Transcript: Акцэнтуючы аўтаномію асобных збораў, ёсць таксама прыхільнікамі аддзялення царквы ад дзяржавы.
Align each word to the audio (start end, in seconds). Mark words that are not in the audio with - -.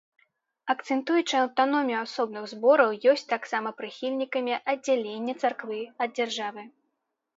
Акцэнтуючы 0.73 1.35
аўтаномію 1.39 1.97
асобных 2.05 2.43
збораў, 2.55 2.89
ёсць 3.13 3.27
таксама 3.35 3.69
прыхільнікамі 3.83 4.53
аддзялення 4.71 5.33
царквы 5.45 5.79
ад 6.07 6.21
дзяржавы. 6.23 6.63